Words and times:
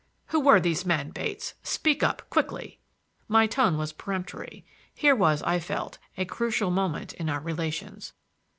"Who 0.29 0.39
were 0.39 0.59
these 0.59 0.83
men, 0.83 1.11
Bates? 1.11 1.53
Speak 1.61 2.01
up 2.01 2.27
quickly!" 2.31 2.79
My 3.27 3.45
tone 3.45 3.77
was 3.77 3.93
peremptory. 3.93 4.65
Here 4.95 5.15
was, 5.15 5.43
I 5.43 5.59
felt, 5.59 5.99
a 6.17 6.25
crucial 6.25 6.71
moment 6.71 7.13
in 7.13 7.29
our 7.29 7.39
relations. 7.39 8.13